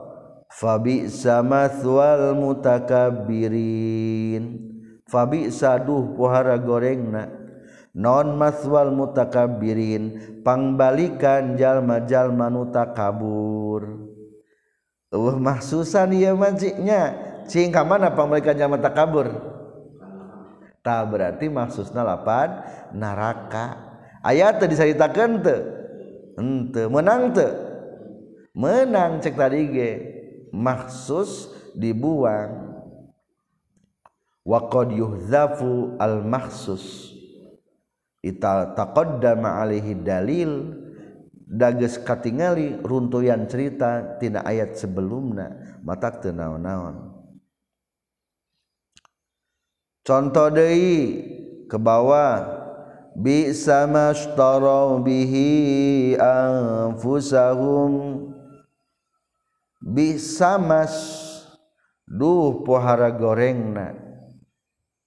fabi 0.53 1.09
samathwal 1.09 2.37
mutakabirin 2.37 4.61
fabi 5.09 5.49
saduh 5.53 6.17
pohara 6.17 6.59
gorengna. 6.61 7.41
Non 7.93 8.41
maswal 8.41 8.89
mutakabirin 8.89 10.41
pangbalikan 10.41 11.61
jalma 11.61 12.01
jalma 12.09 12.49
nu 12.49 12.73
takabur. 12.73 14.09
Uh 15.13 15.37
mahsusan 15.37 16.17
ieu 16.17 16.33
majiknya 16.33 17.13
cing 17.45 17.69
ka 17.69 17.85
mana 17.85 18.17
pangbalikan 18.17 18.57
jalma 18.57 18.81
takabur? 18.81 19.29
Ta 20.81 21.05
berarti 21.05 21.53
maksudna 21.53 22.01
lapan 22.01 22.65
neraka 22.97 23.77
ayat 24.25 24.57
teh 24.57 24.73
disaritakeun 24.73 25.45
teu. 25.45 25.61
Henteu 26.41 26.89
menang 26.89 27.37
teu. 27.37 27.53
Menang 28.57 29.21
cek 29.21 29.37
tadi 29.37 29.69
ge. 29.69 30.22
Maksus 30.53 31.49
dibuang. 31.73 32.77
Waqad 34.45 34.93
yuhzafu 34.93 35.97
al 35.97 36.21
maksus. 36.23 37.11
Ita 38.23 38.77
taqaddama 38.77 39.59
alaihi 39.65 39.97
dalil. 39.99 40.79
Dages 41.53 42.01
katingali 42.01 42.81
runtuyan 42.81 43.45
cerita 43.45 44.17
tina 44.17 44.41
ayat 44.47 44.77
sebelumna. 44.79 45.77
Matak 45.85 46.25
teu 46.25 46.33
naon-naon. 46.33 47.13
Contoh 50.07 50.49
deui 50.53 51.25
ke 51.69 51.77
bawah. 51.81 52.61
Bisa 53.13 53.85
mashtaraw 53.85 54.97
bihi 55.05 56.17
anfusahum 56.17 57.93
bisa 59.83 60.57
mas. 60.57 60.95
Duh 62.07 62.63
pohara 62.63 63.11
gorengna. 63.11 63.93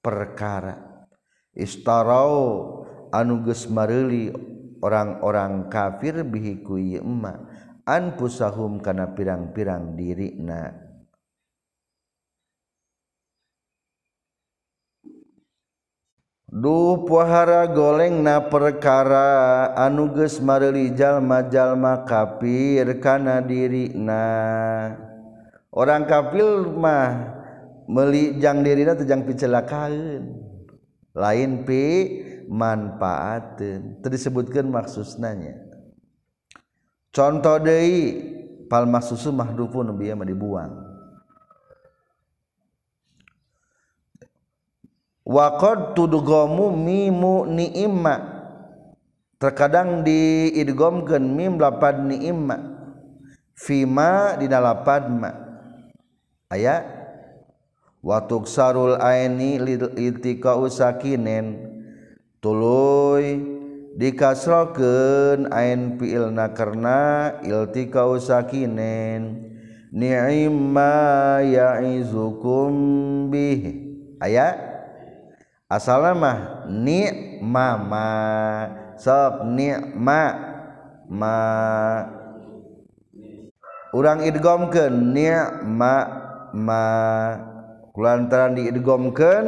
Perkara. 0.04 1.08
Istarau 1.56 2.84
anu 3.16 3.42
geus 3.48 3.66
mareuli 3.72 4.30
orang-orang 4.84 5.72
kafir 5.72 6.22
bihi 6.28 6.62
ku 6.62 6.76
ieu 6.76 7.02
anfusahum 7.88 8.84
kana 8.84 9.16
pirang-pirang 9.16 9.96
dirina 9.96 10.85
Duh 16.46 17.10
puhara 17.10 17.66
goleng 17.74 18.22
na 18.22 18.38
perkara 18.38 19.74
anuges 19.82 20.38
marilijallma-jalma 20.38 22.06
kafir 22.06 22.86
kana 23.02 23.42
diri 23.42 23.90
na 23.98 24.22
orang 25.74 26.06
kafir 26.06 26.70
mah 26.70 27.34
melijang 27.90 28.62
diri 28.62 28.86
na 28.86 28.94
tejang 28.94 29.26
picelakaeun 29.26 30.38
lain 31.18 31.66
pi 31.66 31.84
manfaatin 32.46 34.06
tadi 34.06 34.14
disebutkan 34.14 34.70
maksudnya 34.70 35.50
contoh 37.10 37.58
deui 37.58 38.22
palma 38.70 39.02
susu 39.02 39.34
mahdufun 39.34 39.98
mah 39.98 40.28
dibuang. 40.30 40.85
waqad 45.26 45.98
tudugomu 45.98 46.70
mimu 46.70 47.50
ni'imma. 47.50 48.38
Terkadang 49.36 50.08
diidgomkeun 50.08 51.36
mim 51.36 51.60
lapad 51.60 52.08
imak, 52.08 52.62
fima 53.52 54.40
dina 54.40 54.64
lapad 54.64 55.12
ma 55.12 55.32
aya 56.48 56.88
wa 58.00 58.24
tuksarul 58.24 58.96
aini 58.96 59.60
litika 59.60 60.56
usakinen 60.56 61.68
tuluy 62.40 63.44
dikasrokeun 64.00 65.52
ain 65.52 66.00
fi'ilna 66.00 66.56
karena 66.56 67.36
iltika 67.44 68.08
usakinen 68.08 69.52
ni'imma 69.92 70.96
ya'izukum 71.44 72.72
bih. 73.36 73.84
Aya 74.24 74.75
asalamah 75.70 76.68
ni 76.70 77.10
mama 77.42 78.08
sok 78.98 79.46
ni 79.52 79.74
ma. 79.96 80.52
Ma 81.06 81.38
urang 83.94 84.26
idgomkeun 84.26 85.14
ni 85.14 85.30
ma 85.70 85.94
ma 86.50 86.82
kulantaran 87.94 88.58
diidgomkeun 88.58 89.46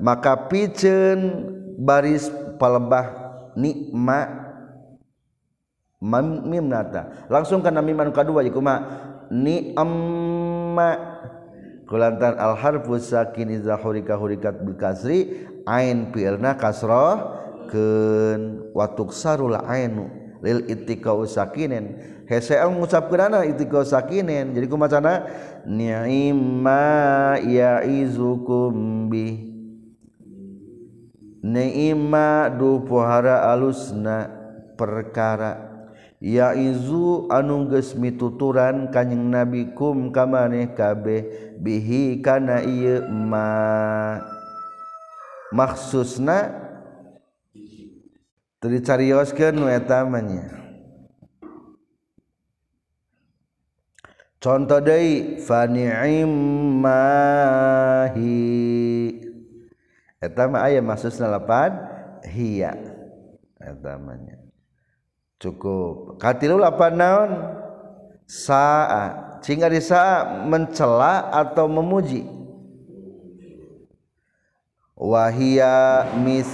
maka 0.00 0.48
piceun 0.48 1.44
baris 1.76 2.32
palebah 2.56 3.12
nikma 3.52 4.32
mimnata. 6.00 7.28
Langsung 7.28 7.60
kana 7.60 7.84
miman 7.84 8.08
kadua 8.16 8.40
ieu 8.40 8.56
kumaha? 8.56 8.80
Ni 9.28 9.76
amma 9.76 11.13
kulantan 11.94 12.34
alharfu 12.34 12.98
sakin 12.98 13.54
iza 13.54 13.78
hurika 13.78 14.18
hurikat 14.18 14.66
bil 14.66 14.74
kasri 14.74 15.46
ain 15.62 16.10
fi'lna 16.10 16.58
kasrah 16.58 17.38
keun 17.70 18.74
watuk 18.74 19.14
sarul 19.14 19.54
ainu 19.54 20.10
lil 20.42 20.66
ittiqau 20.66 21.22
sakinen. 21.22 22.02
Hese 22.26 22.58
al 22.58 22.74
ngucapkeunana 22.74 23.46
ittiqau 23.46 23.86
sakinen. 23.86 24.58
Jadi 24.58 24.66
kumacana 24.66 25.22
ni'ma 25.70 27.38
ya'izukum 27.46 29.06
bi. 29.06 29.54
Ni'ma 31.46 32.50
du 32.58 32.82
pohara 32.82 33.54
alusna 33.54 34.26
perkara. 34.74 35.73
Ya 36.24 36.56
izu 36.56 37.28
anu 37.28 37.68
geus 37.68 37.92
mituturan 37.92 38.88
kanjing 38.88 39.28
nabi 39.28 39.76
kum 39.76 40.08
kamaneh 40.08 40.72
kabeh 40.72 41.28
bihi 41.60 42.24
kana 42.24 42.64
ieu 42.64 43.04
ma. 43.12 44.24
Maksusna 45.54 46.50
teu 48.58 48.72
dicarioskeun 48.72 49.54
nu 49.54 49.68
eta 49.70 50.02
contoh 54.42 54.80
deui 54.82 55.38
fa 55.38 55.70
ni'mahi 55.70 56.32
aya 60.58 60.80
maksudpan 60.82 61.70
hiamanya 62.26 62.96
cukup. 65.44 66.16
Katilu 66.16 66.56
apa 66.64 66.88
naon? 66.88 67.32
Sa'a. 68.24 69.36
Sehingga 69.44 69.68
di 69.68 69.76
sa'a 69.76 70.48
mencela 70.48 71.28
atau 71.28 71.68
memuji? 71.68 72.24
Wahia 74.96 76.08
mis 76.16 76.48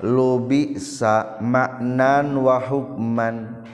lubi 0.00 0.80
sa 0.80 1.36
maknan 1.44 2.32
wa 2.40 2.56
hukman. 2.56 3.66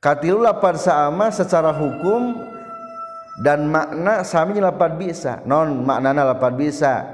Katilu 0.00 0.40
lapan 0.40 0.80
saama 0.80 1.28
secara 1.28 1.76
hukum 1.76 2.34
dan 3.44 3.68
makna 3.68 4.24
sami 4.24 4.56
lapan 4.56 4.96
bisa. 4.96 5.44
Non 5.44 5.84
maknana 5.84 6.32
lapan 6.32 6.52
bisa. 6.56 7.04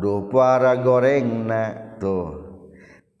Dua 0.00 0.26
para 0.26 0.74
goreng 0.82 1.46
na 1.46 1.94
tuh 2.02 2.49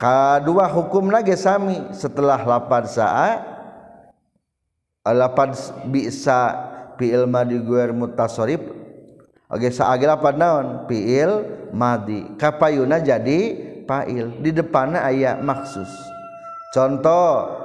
kedua 0.00 0.64
hukum 0.72 1.12
lagi 1.12 1.36
sami. 1.36 1.76
Setelah 1.92 2.40
lapan 2.48 2.88
saat 2.88 3.44
eh, 5.04 5.12
lapan 5.12 5.52
bisa 5.92 6.56
piil 6.96 7.28
madi 7.28 7.60
guer 7.60 7.92
mutasorip. 7.92 8.80
oke 9.52 9.68
saagi 9.68 10.08
lapan 10.08 10.34
naon? 10.40 10.88
Piil 10.88 11.44
madi. 11.76 12.24
Kapayuna 12.40 13.04
jadi 13.04 13.68
pail 13.84 14.40
di 14.40 14.50
depannya 14.56 15.04
ayat 15.04 15.44
maksus. 15.44 15.92
Contoh 16.72 17.60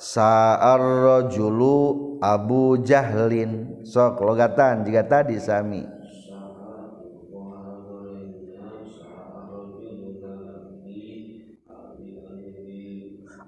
saarrojulu 0.00 1.76
abu 2.22 2.80
jahlin. 2.80 3.82
Sok 3.84 4.24
logatan 4.24 4.88
jika 4.88 5.04
tadi 5.04 5.36
sami. 5.42 6.03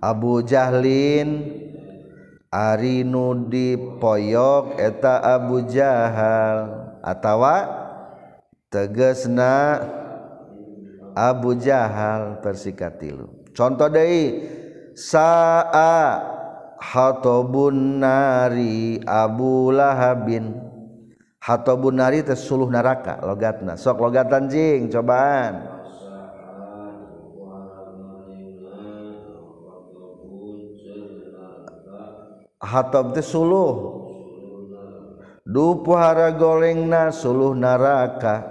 Abu 0.07 0.47
Jahlin 0.47 1.51
Arinudi 2.47 3.75
poyok 3.99 4.79
eta 4.79 5.19
Abu 5.19 5.67
Jahal 5.67 6.71
atawa 7.03 7.67
tegesna 8.71 9.83
Abu 11.13 11.59
Jahal 11.59 12.39
persikatilu. 12.39 13.51
Contoh 13.51 13.91
deui 13.91 14.47
saa 14.95 16.23
hatobun 16.79 17.99
nari 17.99 19.03
Abu 19.03 19.75
Lahabin. 19.75 20.55
Hatobun 21.43 21.99
nari 21.99 22.23
tersuluh 22.23 22.71
neraka 22.71 23.21
logatna. 23.27 23.75
Sok 23.75 24.01
logatan 24.07 24.47
jing 24.49 24.87
cobaan. 24.93 25.76
hatab 32.67 33.15
teh 33.15 33.23
suluh. 33.23 34.03
Dupuhara 35.47 36.35
golengna 36.35 37.15
suluh 37.15 37.55
neraka 37.55 38.43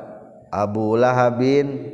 Abu 0.47 0.95
Lahabin. 0.95 1.91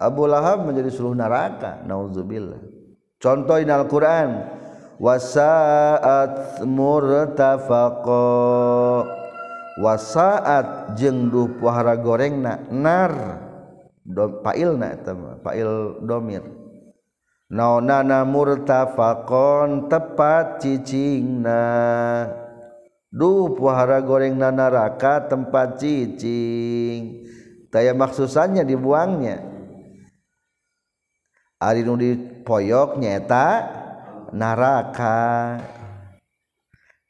Abu 0.00 0.24
Lahab 0.24 0.64
menjadi 0.64 0.88
suluh 0.88 1.12
neraka 1.12 1.84
nauzubillah. 1.84 2.64
Contoh 3.20 3.60
in 3.60 3.68
Al-Qur'an. 3.68 4.56
Wasaat 4.98 6.64
murtafaqa. 6.66 8.24
Wasaat 9.78 10.96
jeung 10.96 11.28
dupuhara 11.30 11.94
gorengna. 12.00 12.66
Nar. 12.72 13.44
Do, 14.08 14.40
pailna 14.40 14.96
eta 14.96 15.12
pail 15.44 16.00
domir. 16.00 16.57
Naonana 17.48 18.28
murtafaqon 18.28 19.88
tepat 19.88 20.60
cicingna. 20.60 21.64
Duh 23.08 23.56
pohara 23.56 24.04
goreng 24.04 24.36
na 24.36 24.52
neraka 24.52 25.24
tempat 25.26 25.80
cicing. 25.80 27.24
Taya 27.72 27.96
maksusannya 27.96 28.64
dibuangnya. 28.68 29.44
Ari 31.58 31.82
nu 31.82 31.98
dipoyok 31.98 33.02
nyeta 33.02 33.66
neraka 34.30 35.58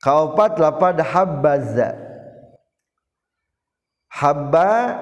kaopat 0.01 0.57
lapad 0.57 1.03
habbaza. 1.03 1.99
Habba 4.09 4.97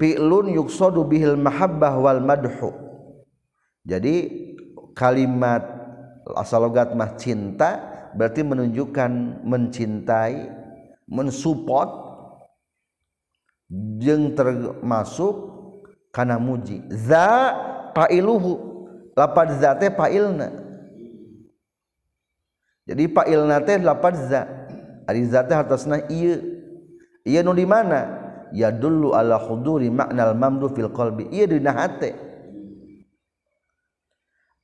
fi'lun 0.00 0.50
yuksadu 0.50 1.06
bihil 1.06 1.38
mahabbah 1.38 1.94
wal 1.94 2.20
madhu 2.20 2.74
jadi 3.84 4.14
kalimat 4.96 5.62
asal 6.34 6.64
logat 6.64 6.96
mah 6.96 7.20
cinta 7.20 7.80
berarti 8.16 8.40
menunjukkan 8.40 9.44
mencintai 9.44 10.48
mensupport 11.04 11.90
jeng 14.00 14.32
termasuk 14.32 15.34
karena 16.08 16.40
muji. 16.40 16.80
Za 16.88 17.52
pailuhu 17.92 18.56
lapad 19.12 19.52
za 19.60 19.76
teh 19.76 19.92
pailna 19.92 20.64
jadi 22.84 23.08
pailna 23.08 23.64
teh 23.64 23.80
lapad 23.80 24.14
za. 24.28 24.44
Ari 25.08 25.24
za 25.28 25.44
teh 25.44 25.56
hartosna 25.56 26.04
ieu. 26.08 26.60
Ieu 27.24 27.40
nu 27.40 27.56
di 27.56 27.64
mana? 27.64 28.24
Ya 28.52 28.68
dulu 28.68 29.16
ala 29.16 29.40
huduri 29.40 29.88
maknal 29.88 30.36
mamdu 30.36 30.68
fil 30.72 30.92
qalbi. 30.92 31.28
Ieu 31.32 31.48
dina 31.48 31.72
hate 31.72 32.12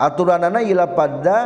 aturan 0.00 0.40
anak 0.40 0.64
ila 0.64 0.96
pada 0.96 1.38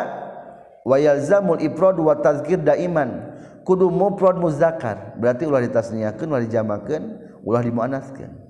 wayalzamul 0.87 1.59
ifrad 1.59 1.99
wa 1.99 2.15
tazkir 2.23 2.63
daiman. 2.63 3.35
Kudu 3.67 3.89
mufrad 3.89 4.37
muzakkar 4.37 5.17
berarti 5.17 5.49
ulah 5.49 5.65
ditasniyakeun 5.65 6.29
ulah 6.29 6.45
dijamakeun 6.45 7.03
ulah 7.49 7.65
dimuanaskeun 7.65 8.45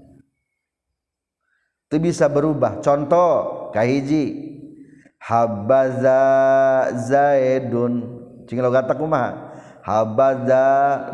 teu 1.94 2.02
bisa 2.02 2.26
berubah. 2.26 2.82
Contoh 2.82 3.70
kahiji 3.70 4.58
habaza 5.22 6.18
zaidun. 7.06 8.02
Cing 8.50 8.58
logat 8.58 8.90
kumaha? 8.98 9.54
Habaza 9.86 10.66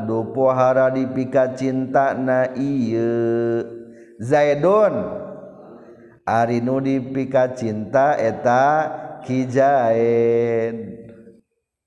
dupohara 0.08 0.88
dipika 0.88 1.52
cinta 1.52 2.16
na 2.16 2.48
ieu. 2.56 3.60
Zaidun. 4.16 5.28
Ari 6.30 6.62
nu 6.62 6.78
dipika 6.78 7.58
cinta 7.58 8.14
eta 8.14 8.62
kijain 9.26 10.94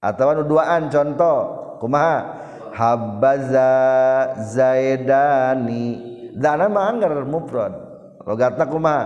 atau 0.04 0.36
nu 0.36 0.44
duaan 0.44 0.92
contoh 0.92 1.40
kumaha? 1.80 2.44
Habaza 2.76 3.72
zaidani. 4.52 6.12
Dana 6.36 6.68
mah 6.68 6.92
anggar 6.92 7.24
mufrad. 7.24 7.72
Logatna 8.28 8.68
kumaha? 8.68 9.06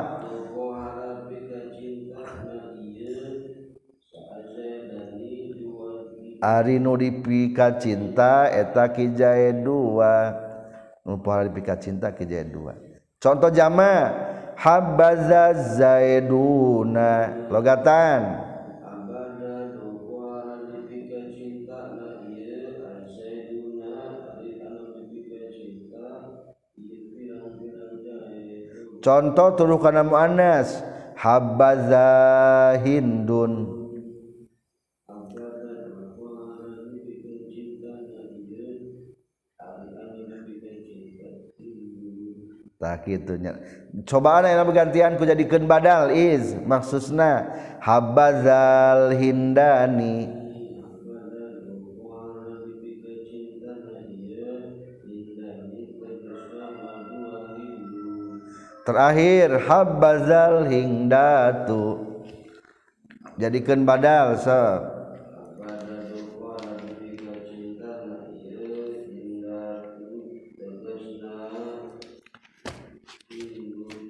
Ari 6.42 6.82
nu 6.82 6.98
dipika 6.98 7.78
cinta 7.78 8.50
eta 8.50 8.90
kijain 8.90 9.62
dua. 9.62 10.34
Nu 11.06 11.22
dipika 11.22 11.78
cinta 11.78 12.10
kijain 12.10 12.50
dua. 12.50 12.74
Contoh 13.22 13.54
jama 13.54 14.10
habaza 14.58 15.54
zaiduna. 15.54 17.46
Logatan. 17.54 18.44
Contoh 28.98 29.56
turuh 29.56 29.80
kana 29.80 30.04
muannas 30.04 30.84
habaza 31.16 32.76
hindun. 32.84 33.87
Tak 42.78 43.10
gitunya 43.10 43.58
cobaan 44.06 44.46
yang 44.46 44.70
bergantian 44.70 45.18
ku 45.18 45.26
jadikan 45.26 45.66
badal 45.66 46.14
is 46.14 46.54
maksudna 46.62 47.50
habazal 47.82 49.16
hindani. 49.16 50.30
Terakhir 58.88 59.68
habazal 59.68 60.72
hindatu. 60.72 62.08
Jadikan 63.36 63.84
badal 63.84 64.40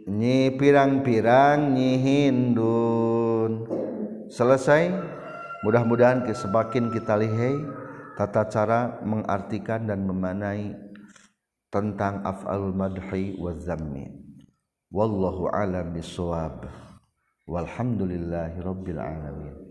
so 0.07 0.55
pirang-pirang 0.55 1.75
nyihindun 1.75 3.67
selesai. 4.31 4.95
Mudah-mudahan 5.67 6.23
semakin 6.31 6.95
kita 6.95 7.19
lihat 7.19 7.59
tata 8.15 8.47
cara 8.47 9.03
mengartikan 9.03 9.83
dan 9.83 10.07
memanai 10.07 10.79
tentang 11.67 12.23
af'alul 12.23 12.71
madhi 12.71 13.35
wa 13.35 13.51
zammi. 13.51 14.07
Wallahu 14.87 15.51
alam 15.51 15.91
bisawab 15.91 16.71
walhamdulillahi 17.43 18.63
rabbil 18.63 19.03
alamin 19.03 19.66